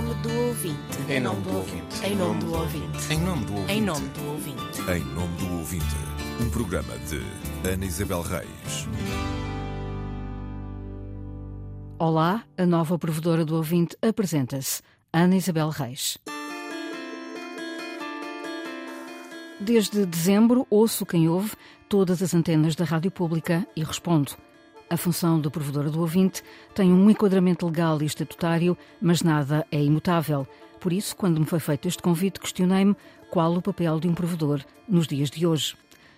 [0.00, 1.12] nome do ouvinte.
[1.12, 2.06] Em nome do ouvinte.
[2.06, 3.12] Em nome do ouvinte.
[3.12, 3.72] Em nome do ouvinte.
[3.72, 4.80] Em nome do ouvinte.
[4.82, 5.96] Em nome do ouvinte,
[6.40, 8.88] um programa de Ana Isabel Reis.
[11.98, 14.82] Olá, a nova provedora do ouvinte apresenta-se,
[15.12, 16.16] Ana Isabel Reis.
[19.58, 21.56] Desde dezembro ouço quem ouve
[21.88, 24.36] todas as antenas da Rádio Pública e respondo.
[24.90, 26.42] A função de provedora do ouvinte
[26.74, 30.46] tem um enquadramento legal e estatutário, mas nada é imutável.
[30.80, 32.96] Por isso, quando me foi feito este convite, questionei-me
[33.30, 35.76] qual o papel de um provedor nos dias de hoje.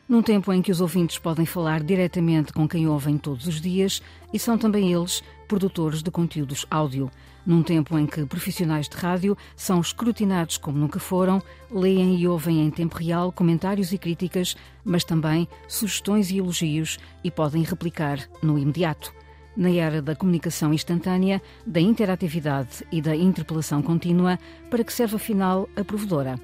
[0.09, 4.01] Num tempo em que os ouvintes podem falar diretamente com quem ouvem todos os dias
[4.33, 7.11] e são também eles produtores de conteúdos áudio.
[7.45, 12.65] Num tempo em que profissionais de rádio são escrutinados como nunca foram, leem e ouvem
[12.65, 18.57] em tempo real comentários e críticas, mas também sugestões e elogios e podem replicar no
[18.57, 19.13] imediato.
[19.57, 24.39] Na era da comunicação instantânea, da interatividade e da interpelação contínua,
[24.71, 26.39] para que serve afinal a provedora?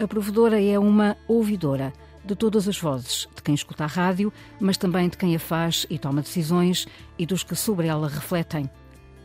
[0.00, 1.92] A provedora é uma ouvidora
[2.24, 5.86] de todas as vozes, de quem escuta a rádio, mas também de quem a faz
[5.90, 6.86] e toma decisões
[7.18, 8.68] e dos que sobre ela refletem.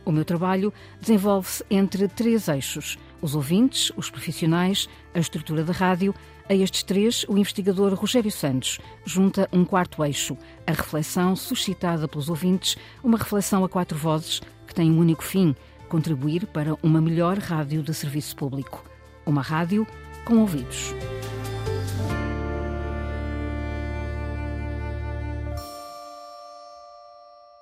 [0.04, 6.14] O meu trabalho desenvolve-se entre três eixos: os ouvintes, os profissionais, a estrutura da rádio.
[6.48, 12.28] A estes três, o investigador Rogério Santos junta um quarto eixo, a reflexão suscitada pelos
[12.28, 15.54] ouvintes, uma reflexão a quatro vozes que tem um único fim:
[15.88, 18.84] contribuir para uma melhor rádio de serviço público.
[19.24, 19.86] Uma rádio
[20.24, 20.92] com ouvidos.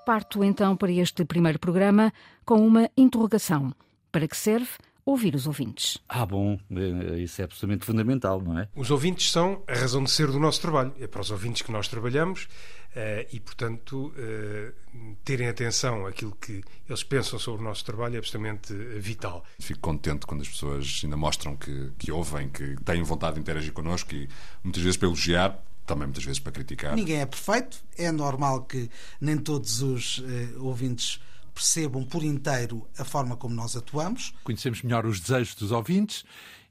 [0.09, 2.11] Parto então para este primeiro programa
[2.43, 3.75] com uma interrogação.
[4.11, 4.71] Para que serve
[5.05, 5.99] ouvir os ouvintes?
[6.09, 8.71] Ah, bom, eh, isso é absolutamente fundamental, não é?
[8.75, 10.95] Os ouvintes são a razão de ser do nosso trabalho.
[10.99, 12.49] É para os ouvintes que nós trabalhamos
[12.97, 14.73] eh, e, portanto, eh,
[15.27, 19.45] terem atenção àquilo que eles pensam sobre o nosso trabalho é absolutamente vital.
[19.59, 23.75] Fico contente quando as pessoas ainda mostram que, que ouvem, que têm vontade de interagir
[23.75, 24.27] connosco e
[24.65, 26.95] muitas vezes para elogiar, também muitas vezes para criticar.
[26.95, 28.89] Ninguém é perfeito, é normal que
[29.21, 30.25] nem todos os uh,
[30.65, 31.21] ouvintes
[31.53, 34.33] percebam por inteiro a forma como nós atuamos.
[34.45, 36.25] Conhecemos melhor os desejos dos ouvintes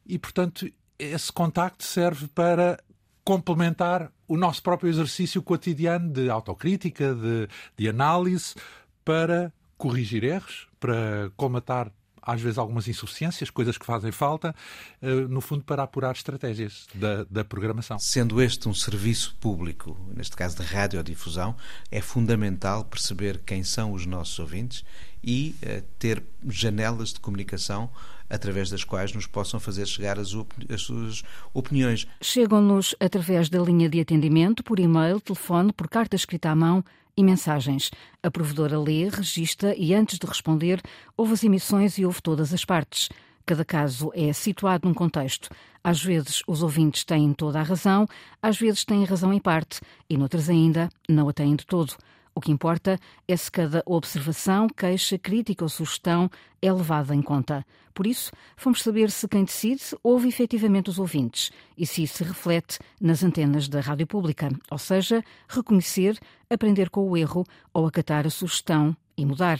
[0.06, 2.80] e, portanto, esse contacto serve para
[3.26, 8.56] complementar o nosso próprio exercício cotidiano de autocrítica, de, de análise,
[9.04, 11.92] para corrigir erros, para colmatar
[12.28, 14.54] às vezes algumas insuficiências, coisas que fazem falta,
[15.02, 17.98] eh, no fundo para apurar estratégias da, da programação.
[17.98, 21.56] Sendo este um serviço público, neste caso de radiodifusão,
[21.90, 24.84] é fundamental perceber quem são os nossos ouvintes
[25.24, 27.90] e uh, ter janelas de comunicação
[28.30, 31.24] através das quais nos possam fazer chegar as, opini as suas
[31.54, 32.06] opiniões.
[32.22, 36.84] Chegam-nos através da linha de atendimento, por e-mail, telefone, por carta escrita à mão
[37.18, 37.90] e mensagens.
[38.22, 40.82] A provedora lê, registra e, antes de responder,
[41.18, 43.10] ouve as emissões e ouve todas as partes.
[43.46, 45.50] Cada caso é situado num contexto.
[45.84, 48.06] Às vezes os ouvintes têm toda a razão,
[48.42, 49.80] às vezes têm razão em parte
[50.10, 51.96] e, noutras ainda, não a têm de todo.
[52.38, 56.30] O que importa é se cada observação, queixa, crítica ou sugestão
[56.62, 57.66] é levada em conta.
[57.96, 62.24] Por isso, fomos saber se quem decide ouve efetivamente os ouvintes e se isso se
[62.24, 67.44] reflete nas antenas da rádio pública, ou seja, reconhecer, aprender com o erro
[67.74, 69.60] ou acatar a sugestão e mudar.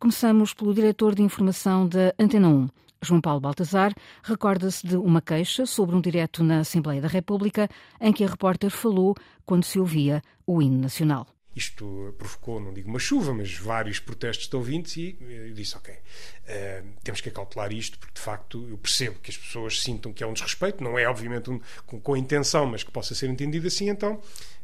[0.00, 2.68] Começamos pelo diretor de informação da Antena 1.
[3.00, 7.68] João Paulo Baltazar recorda-se de uma queixa sobre um direto na Assembleia da República
[8.00, 9.14] em que a repórter falou
[9.46, 11.24] quando se ouvia o hino nacional.
[11.58, 15.92] Isto provocou, não digo uma chuva, mas vários protestos de ouvintes e eu disse, ok,
[15.92, 20.22] uh, temos que acautelar isto, porque de facto eu percebo que as pessoas sintam que
[20.22, 23.28] é um desrespeito, não é obviamente um, com, com a intenção, mas que possa ser
[23.28, 24.22] entendido assim, então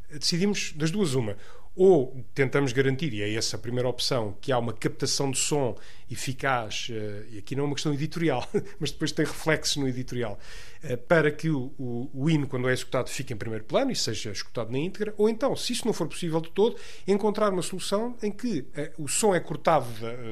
[0.09, 1.37] decidimos das duas uma.
[1.75, 5.77] Ou tentamos garantir, e é essa a primeira opção, que há uma captação de som
[6.09, 8.47] eficaz, eh, e aqui não é uma questão editorial,
[8.79, 10.39] mas depois tem reflexos no editorial,
[10.74, 10.74] eh,
[11.07, 14.31] para que o, o, o, hino, quando é executado, fique em primeiro plano e seja
[14.31, 16.75] escutado na íntegra, ou então, se isso não for possível de todo,
[17.07, 19.87] encontrar uma solução em que eh, o som é cortado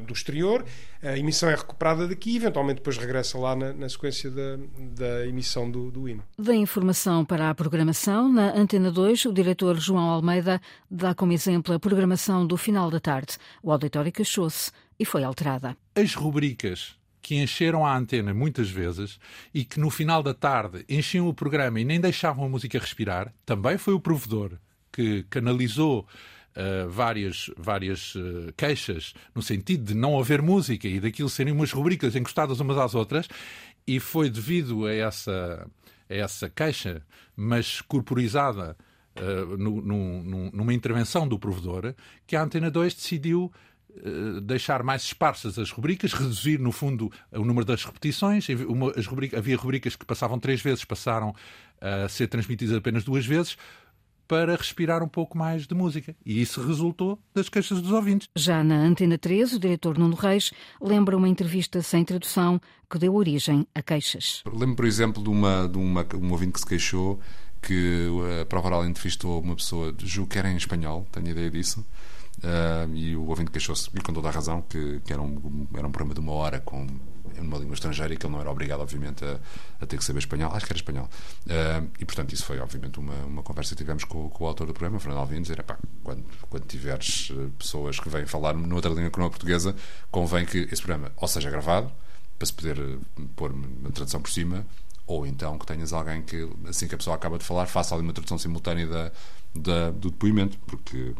[0.05, 0.63] do exterior,
[1.01, 5.27] a emissão é recuperada daqui e eventualmente depois regressa lá na, na sequência da, da
[5.27, 6.23] emissão do, do hino.
[6.37, 11.75] Da informação para a programação, na Antena 2, o diretor João Almeida dá como exemplo
[11.75, 13.37] a programação do final da tarde.
[13.61, 15.75] O auditório queixou-se e foi alterada.
[15.95, 19.17] As rubricas que encheram a antena muitas vezes
[19.53, 23.33] e que no final da tarde enchiam o programa e nem deixavam a música respirar,
[23.45, 24.51] também foi o provedor
[24.91, 26.05] que canalizou
[26.55, 31.71] Uh, várias, várias uh, queixas no sentido de não haver música e daquilo serem umas
[31.71, 33.27] rubricas encostadas umas às outras,
[33.87, 35.67] e foi devido a essa,
[36.07, 37.01] a essa queixa,
[37.35, 38.77] mas corporizada
[39.17, 41.95] uh, no, no, numa intervenção do provedor,
[42.27, 43.51] que a Antena 2 decidiu
[44.41, 48.47] deixar mais esparsas as rubricas, reduzir, no fundo, o número das repetições.
[48.97, 51.35] As rubrica, havia rubricas que passavam três vezes, passaram
[51.79, 53.57] a ser transmitidas apenas duas vezes
[54.27, 56.15] para respirar um pouco mais de música.
[56.25, 58.27] E isso resultou das queixas dos ouvintes.
[58.35, 60.51] Já na Antena 3, o diretor Nuno Reis
[60.81, 64.41] lembra uma entrevista sem tradução que deu origem a queixas.
[64.51, 67.19] Lembro, por exemplo, de, uma, de uma, um ouvinte que se queixou
[67.61, 68.07] que
[68.41, 71.85] a Prova Oral entrevistou uma pessoa, julgo que era em espanhol, tenho ideia disso,
[72.43, 75.87] uh, e o ouvinte queixou-se, e com toda a razão, que, que era, um, era
[75.87, 76.87] um programa de uma hora com
[77.39, 79.39] uma língua estrangeira e que ele não era obrigado, obviamente, a,
[79.81, 80.51] a ter que saber espanhol.
[80.53, 81.09] Acho que era espanhol.
[81.45, 84.67] Uh, e, portanto, isso foi, obviamente, uma, uma conversa que tivemos com, com o autor
[84.67, 88.91] do programa, Fernando Alvim, dizer, pá, quando, quando tiveres eh, pessoas que vêm falar noutra
[88.91, 89.75] língua que não a portuguesa,
[90.11, 91.91] convém que esse programa ou seja gravado,
[92.37, 92.99] para se poder
[93.35, 94.65] pôr uma tradução por cima,
[95.05, 98.03] ou então que tenhas alguém que, assim que a pessoa acaba de falar, faça ali
[98.03, 99.11] uma tradução simultânea da,
[99.55, 101.13] da, do depoimento, porque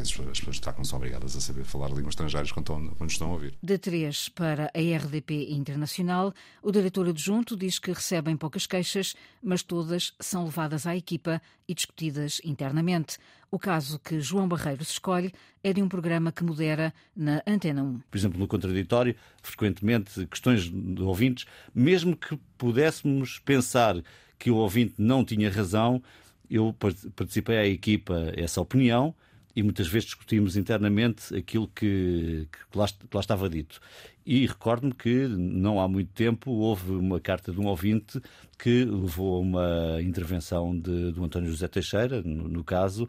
[0.00, 3.32] as pessoas não são obrigadas a saber falar línguas estrangeiras quando estão, quando estão a
[3.32, 3.54] ouvir.
[3.62, 9.62] De 3 para a RDP Internacional, o diretor adjunto diz que recebem poucas queixas, mas
[9.62, 13.18] todas são levadas à equipa e discutidas internamente.
[13.50, 15.32] O caso que João Barreiros escolhe
[15.64, 18.00] é de um programa que modera na Antena 1.
[18.10, 24.02] Por exemplo, no contraditório, frequentemente questões de ouvintes, mesmo que pudéssemos pensar
[24.38, 26.02] que o ouvinte não tinha razão,
[26.50, 26.74] eu
[27.14, 29.14] participei à equipa essa opinião
[29.58, 33.80] e muitas vezes discutimos internamente aquilo que, que, lá, que lá estava dito.
[34.24, 38.20] E recordo-me que não há muito tempo houve uma carta de um ouvinte
[38.56, 43.08] que levou a uma intervenção de, do António José Teixeira, no, no caso,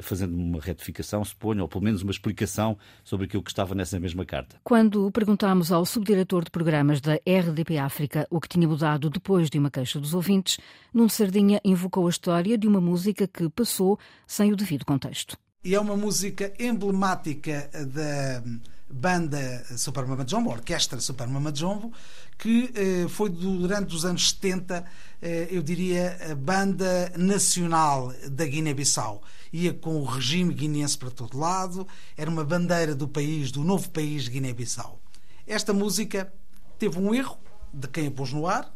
[0.00, 4.24] fazendo uma retificação, suponho, ou pelo menos uma explicação sobre aquilo que estava nessa mesma
[4.24, 4.60] carta.
[4.62, 9.58] Quando perguntámos ao subdiretor de programas da RDP África o que tinha mudado depois de
[9.58, 10.58] uma queixa dos ouvintes,
[10.94, 13.98] Nuno Sardinha invocou a história de uma música que passou
[14.28, 15.36] sem o devido contexto.
[15.64, 18.40] E é uma música emblemática da
[18.88, 21.92] banda Super Mama Jumbo, orquestra Super Mama Jumbo,
[22.38, 24.84] que eh, foi durante os anos 70,
[25.20, 29.20] eh, eu diria, a banda nacional da Guiné-Bissau.
[29.52, 31.84] Ia com o regime guineense para todo lado,
[32.16, 35.00] era uma bandeira do país, do novo país Guiné-Bissau.
[35.44, 36.32] Esta música
[36.78, 37.36] teve um erro
[37.74, 38.72] de quem a pôs no ar,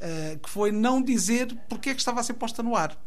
[0.00, 2.98] eh, que foi não dizer porque é que estava a ser posta no ar.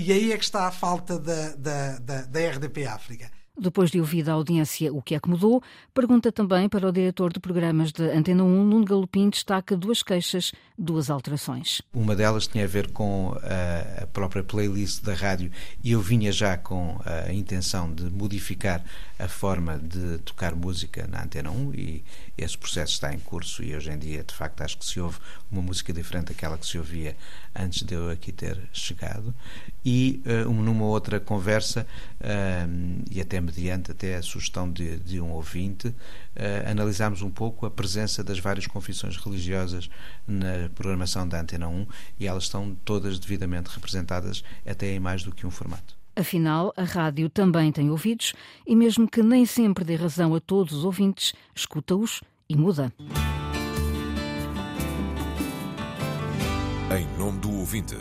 [0.00, 3.28] E aí é que está a falta da, da, da, da RDP África.
[3.60, 5.60] Depois de ouvir a audiência o que é que mudou,
[5.92, 10.52] pergunta também para o diretor de programas de Antena 1, Nuno Galopim, destaca duas queixas,
[10.78, 11.82] duas alterações.
[11.92, 13.34] Uma delas tinha a ver com
[14.02, 15.50] a própria playlist da rádio
[15.82, 18.84] e eu vinha já com a intenção de modificar
[19.18, 22.04] a forma de tocar música na Antena 1 e
[22.36, 25.18] esse processo está em curso e hoje em dia, de facto, acho que se ouve
[25.50, 27.16] uma música diferente daquela que se ouvia
[27.52, 29.34] antes de eu aqui ter chegado.
[29.84, 31.86] E uh, numa outra conversa,
[33.10, 37.70] e até mediante até a sugestão de, de um ouvinte, uh, analisámos um pouco a
[37.70, 39.88] presença das várias confissões religiosas
[40.26, 41.86] na programação da Antena 1
[42.20, 45.96] e elas estão todas devidamente representadas até em mais do que um formato.
[46.14, 48.34] Afinal, a rádio também tem ouvidos
[48.66, 52.92] e, mesmo que nem sempre dê razão a todos os ouvintes, escuta-os e muda.
[56.90, 57.96] Em nome do ouvinte,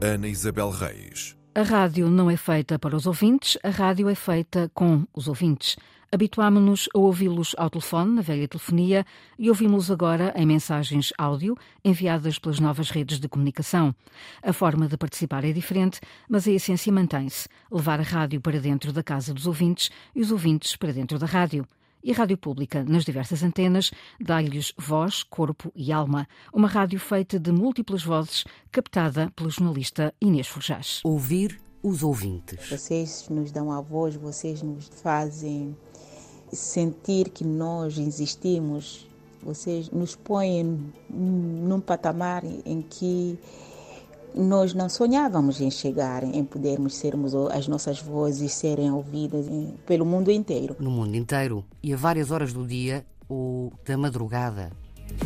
[0.00, 1.37] Ana Isabel Reis.
[1.58, 5.74] A rádio não é feita para os ouvintes, a rádio é feita com os ouvintes.
[6.12, 9.04] Habituámonos a ouvi-los ao telefone, na velha telefonia,
[9.36, 13.92] e ouvimos-los agora em mensagens áudio enviadas pelas novas redes de comunicação.
[14.40, 15.98] A forma de participar é diferente,
[16.28, 20.30] mas a essência mantém-se: levar a rádio para dentro da casa dos ouvintes e os
[20.30, 21.66] ouvintes para dentro da rádio
[22.02, 23.90] e a Rádio Pública, nas diversas antenas,
[24.20, 26.28] dá-lhes voz, corpo e alma.
[26.52, 31.00] Uma rádio feita de múltiplas vozes, captada pelo jornalista Inês Forjás.
[31.04, 32.68] Ouvir os ouvintes.
[32.68, 35.76] Vocês nos dão a voz, vocês nos fazem
[36.52, 39.06] sentir que nós existimos.
[39.42, 43.38] Vocês nos põem num patamar em que
[44.34, 49.46] nós não sonhávamos em chegar, em podermos sermos as nossas vozes serem ouvidas
[49.86, 50.76] pelo mundo inteiro.
[50.78, 54.70] No mundo inteiro e a várias horas do dia ou da madrugada.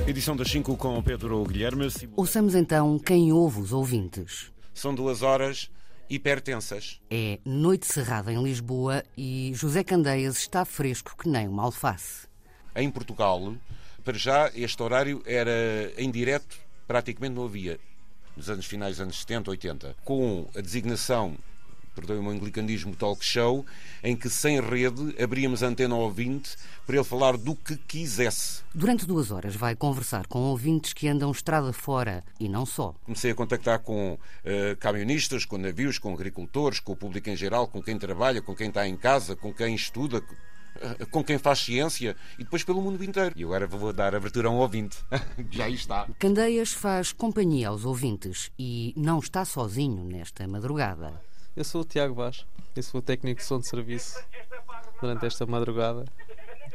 [0.06, 1.88] Edição das 5 com Pedro Guilherme.
[2.16, 4.52] Ouçamos então quem ouve os ouvintes.
[4.72, 5.70] São duas horas
[6.08, 7.00] hipertensas.
[7.10, 12.26] É noite cerrada em Lisboa e José Candeias está fresco que nem uma alface.
[12.74, 13.54] Em Portugal,
[14.04, 17.78] para já, este horário era em direto, praticamente não havia
[18.36, 21.36] nos anos finais dos anos 70, 80, com a designação
[21.94, 23.64] perdoe-me o anglicanismo talk show,
[24.02, 28.62] em que sem rede abríamos a antena ao ouvinte para ele falar do que quisesse.
[28.74, 32.94] Durante duas horas vai conversar com ouvintes que andam estrada fora e não só.
[33.04, 37.68] Comecei a contactar com uh, camionistas, com navios, com agricultores, com o público em geral,
[37.68, 40.22] com quem trabalha, com quem está em casa, com quem estuda,
[41.10, 43.34] com quem faz ciência e depois pelo mundo inteiro.
[43.36, 44.98] E agora vou dar abertura a um ouvinte.
[45.50, 46.06] Já aí está.
[46.18, 51.20] Candeias faz companhia aos ouvintes e não está sozinho nesta madrugada.
[51.54, 54.18] Eu sou o Tiago Vaz, eu sou o técnico de som de serviço
[55.00, 56.04] durante esta madrugada,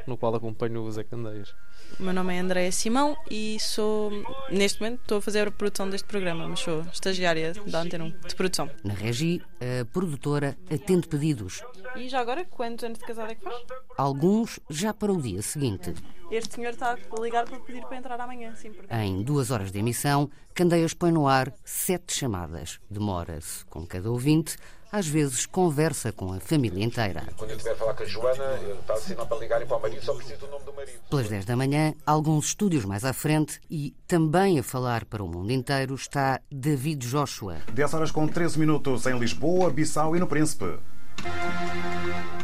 [0.07, 1.53] no qual acompanho o Zé Candeias.
[1.99, 4.11] O meu nome é Andréa Simão e sou,
[4.49, 8.27] neste momento, estou a fazer a produção deste programa, mas sou estagiária da Antena 1
[8.27, 8.69] de produção.
[8.83, 11.61] Na Regi, a produtora atende pedidos.
[11.95, 13.55] E já agora, quantos anos de casada é que faz?
[13.97, 15.93] Alguns já para o dia seguinte.
[16.29, 18.71] Este senhor está a ligar para pedir para entrar amanhã, sim.
[18.71, 18.93] Porque...
[18.93, 22.79] Em duas horas de emissão, Candeias põe no ar sete chamadas.
[22.89, 24.57] Demora-se com cada ouvinte
[24.91, 27.23] às vezes conversa com a família inteira.
[27.37, 29.81] Quando eu estiver a falar com a Joana, está a sinal para ligarem para o
[29.81, 30.99] marido, só preciso do nome do marido.
[31.09, 35.27] Pelas 10 da manhã, alguns estúdios mais à frente e também a falar para o
[35.27, 37.57] mundo inteiro está David Joshua.
[37.73, 40.79] 10 horas com 13 minutos em Lisboa, Bissau e no Príncipe.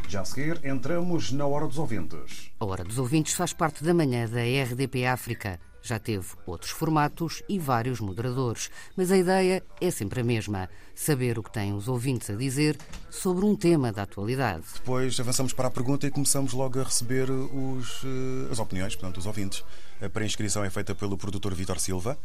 [0.07, 2.51] Já a seguir, entramos na Hora dos Ouvintes.
[2.59, 5.59] A Hora dos Ouvintes faz parte da manhã da RDP África.
[5.83, 11.37] Já teve outros formatos e vários moderadores, mas a ideia é sempre a mesma: saber
[11.37, 12.77] o que têm os ouvintes a dizer
[13.09, 14.63] sobre um tema da atualidade.
[14.75, 19.17] Depois avançamos para a pergunta e começamos logo a receber os, eh, as opiniões, portanto,
[19.17, 19.61] os ouvintes.
[20.01, 22.17] A pré-inscrição é feita pelo produtor Vitor Silva,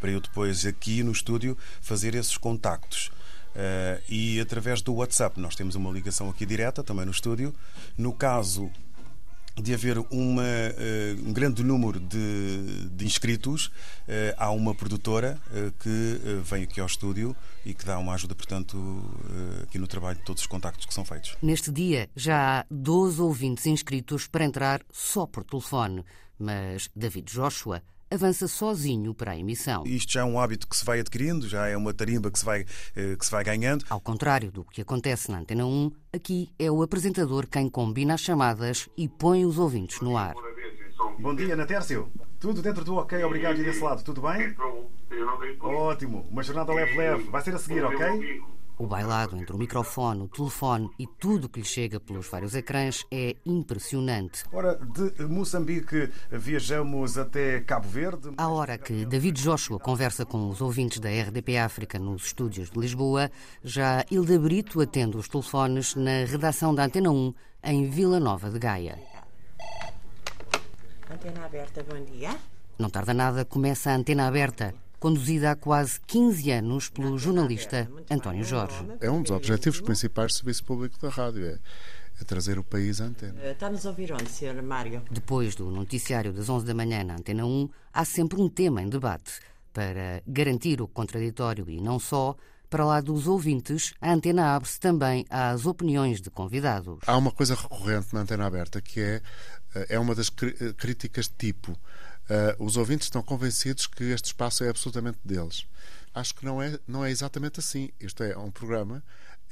[0.00, 3.12] para eu depois aqui no estúdio fazer esses contactos.
[3.54, 7.54] Uh, e através do WhatsApp nós temos uma ligação aqui direta, também no estúdio.
[7.96, 8.68] No caso
[9.56, 15.72] de haver uma, uh, um grande número de, de inscritos, uh, há uma produtora uh,
[15.80, 18.76] que vem aqui ao estúdio e que dá uma ajuda, portanto,
[19.62, 21.36] aqui no trabalho de todos os contactos que são feitos.
[21.40, 26.04] Neste dia já há 12 ouvintes inscritos para entrar só por telefone,
[26.38, 29.84] mas David Joshua avança sozinho para a emissão.
[29.86, 32.44] Isto já é um hábito que se vai adquirindo, já é uma tarimba que se
[32.44, 33.84] vai, eh, que se vai ganhando.
[33.88, 38.20] Ao contrário do que acontece na Antena 1, aqui é o apresentador quem combina as
[38.20, 40.34] chamadas e põe os ouvintes no ar.
[41.18, 42.10] Bom dia, Natércio.
[42.40, 44.54] Tudo dentro do ok, obrigado e desse lado, tudo bem?
[45.60, 47.24] Ótimo, uma jornada leve-leve.
[47.30, 48.42] Vai ser a seguir, ok?
[48.76, 53.04] O bailado entre o microfone, o telefone e tudo que lhe chega pelos vários ecrãs
[53.08, 54.42] é impressionante.
[54.52, 58.32] Ora, de Moçambique viajamos até Cabo Verde.
[58.36, 62.80] À hora que David Joshua conversa com os ouvintes da RDP África nos estúdios de
[62.80, 63.30] Lisboa,
[63.62, 68.58] já Hilda Brito atende os telefones na redação da Antena 1 em Vila Nova de
[68.58, 68.98] Gaia.
[71.08, 72.36] Antena aberta, bom dia.
[72.76, 74.74] Não tarda nada, começa a Antena Aberta
[75.04, 78.74] conduzida há quase 15 anos pelo jornalista António Jorge.
[79.02, 81.58] É um dos objetivos principais do Serviço Público da Rádio, é,
[82.18, 83.38] é trazer o país à antena.
[83.42, 84.62] Eh, está-nos a ouvir onde, Sr.
[84.62, 85.02] Mário?
[85.10, 88.88] Depois do noticiário das 11 da manhã na Antena 1, há sempre um tema em
[88.88, 89.40] debate.
[89.74, 92.34] Para garantir o contraditório e não só,
[92.70, 97.00] para lá dos ouvintes, a antena abre-se também às opiniões de convidados.
[97.06, 99.20] Há uma coisa recorrente na antena aberta que é,
[99.74, 101.78] eh, é uma das críticas de tipo
[102.24, 105.66] Uh, os ouvintes estão convencidos que este espaço é absolutamente deles.
[106.14, 107.90] Acho que não é, não é exatamente assim.
[108.00, 109.02] Isto é um programa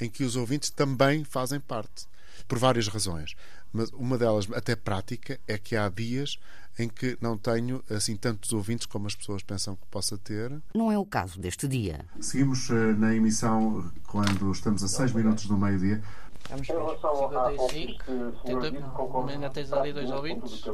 [0.01, 2.07] em que os ouvintes também fazem parte,
[2.49, 3.35] por várias razões.
[3.73, 6.39] Mas uma delas, até prática, é que há dias
[6.79, 10.53] em que não tenho assim tantos ouvintes como as pessoas pensam que possa ter.
[10.75, 12.05] Não é o caso deste dia.
[12.21, 16.03] Seguimos uh, na emissão quando estamos a 6 minutos do meio-dia.
[16.51, 16.77] Vamos ver.
[16.77, 18.05] 55.
[18.45, 20.65] Tenta, ainda tens ali dois ouvintes.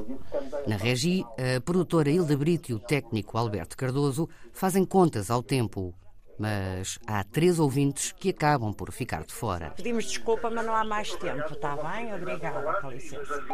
[0.66, 1.24] Na Regi,
[1.56, 5.94] a produtora Hilda Brito e o técnico Alberto Cardoso fazem contas ao tempo.
[6.38, 9.70] Mas há três ouvintes que acabam por ficar de fora.
[9.70, 12.14] Pedimos desculpa, mas não há mais tempo, está bem?
[12.14, 13.44] Obrigada, com licença.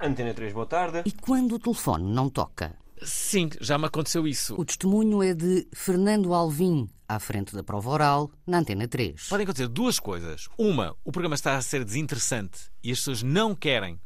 [0.00, 1.02] Antena 3, boa tarde.
[1.04, 2.74] E quando o telefone não toca?
[3.04, 4.54] Sim, já me aconteceu isso.
[4.58, 9.28] O testemunho é de Fernando Alvim, à frente da prova oral, na Antena 3.
[9.28, 10.48] Podem acontecer duas coisas.
[10.56, 14.00] Uma, o programa está a ser desinteressante e as pessoas não querem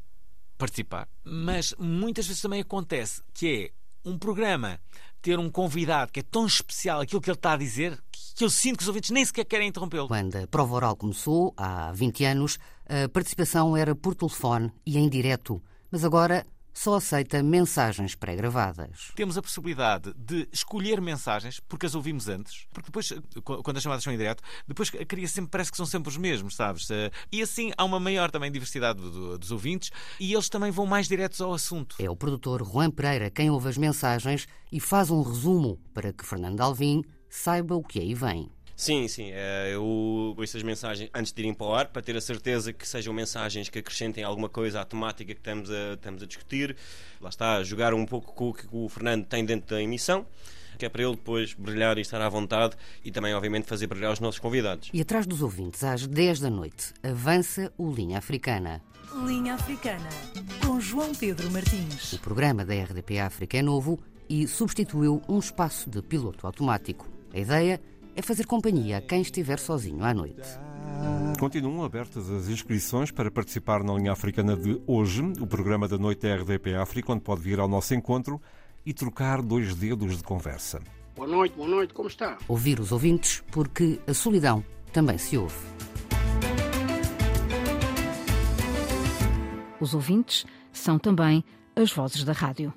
[0.57, 1.09] participar.
[1.25, 3.73] Mas muitas vezes também acontece que
[4.05, 4.81] é um programa
[5.21, 7.99] ter um convidado que é tão especial aquilo que ele está a dizer
[8.37, 10.07] que eu sinto que os ouvintes nem sequer querem interrompê-lo.
[10.07, 15.09] Quando a prova oral começou, há 20 anos, a participação era por telefone e em
[15.09, 15.61] direto.
[15.91, 19.11] Mas agora só aceita mensagens pré-gravadas.
[19.15, 24.05] Temos a possibilidade de escolher mensagens, porque as ouvimos antes, porque depois, quando as chamadas
[24.05, 26.91] são em direto, depois cria sempre, parece que são sempre os mesmos, sabes?
[26.91, 29.91] Eh, e assim há uma maior também diversidade dos ouvintes
[30.21, 31.97] e eles também vão mais diretos ao assunto.
[31.99, 36.27] É o produtor Juan Pereira quem ouve as mensagens e faz um resumo para que
[36.27, 38.51] Fernando Alvim saiba o que aí vem.
[38.77, 39.31] Sim, sim.
[39.33, 42.75] Eh, eu ouço as mensagens antes de irem para o ar, para ter a certeza
[42.75, 46.77] que sejam mensagens que acrescentem alguma coisa à temática que estamos a, estamos a discutir.
[47.19, 50.27] Lá está, jogar um pouco com o que o Fernando tem dentro da emissão.
[50.79, 54.13] que é para ele depois brilhar e estar à vontade e também, obviamente, fazer brilhar
[54.13, 54.91] os nossos convidados.
[54.93, 58.83] E atrás dos ouvintes, às 10 da noite, avança o Linha Africana.
[59.25, 60.11] Linha Africana,
[60.63, 62.13] com João Pedro Martins.
[62.13, 67.09] O programa da RDP África é novo e substituiu um espaço de piloto automático.
[67.33, 70.47] A ideia é fazer companhia a quem estiver sozinho à noite.
[71.39, 76.23] Continuam abertas as inscrições para participar na linha africana de hoje, o programa da noite
[76.23, 78.41] da RDP África, onde pode vir ao nosso encontro
[78.85, 80.81] e trocar dois dedos de conversa.
[81.15, 82.39] Boa noite, boa noite, como está?
[82.49, 85.57] Ouvir os ouvintes, porque a solidão também se ouve.
[89.81, 91.45] Os ouvintes são também
[91.75, 92.73] as vozes da rádio.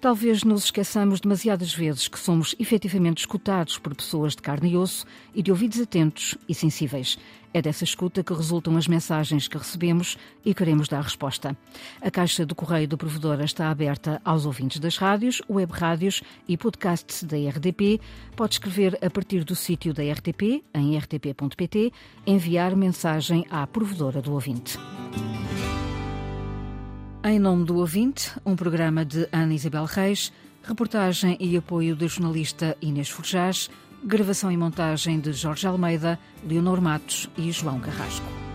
[0.00, 5.06] Talvez nos esqueçamos demasiadas vezes que somos efetivamente escutados por pessoas de carne e osso
[5.34, 7.18] e de ouvidos atentos e sensíveis.
[7.54, 11.56] É dessa escuta que resultam as mensagens que recebemos e queremos dar resposta.
[12.02, 16.54] A caixa do correio do provedor está aberta aos ouvintes das rádios, web rádios e
[16.58, 17.98] podcasts da RDP.
[18.36, 21.92] Pode escrever a partir do sítio da RTP, em rtp.pt,
[22.26, 24.78] enviar mensagem à provedora do ouvinte.
[27.28, 32.76] Em nome do ouvinte, um programa de Ana Isabel Reis, reportagem e apoio da jornalista
[32.80, 33.68] Inês Forjás,
[34.04, 38.45] gravação e montagem de Jorge Almeida, Leonor Matos e João Carrasco.